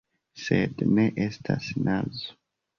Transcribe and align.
Sed 0.45 0.81
ne 0.99 1.05
estas 1.27 1.71
nazo. 1.91 2.37